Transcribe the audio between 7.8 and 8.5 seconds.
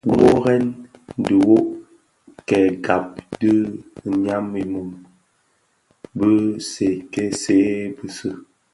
bisi,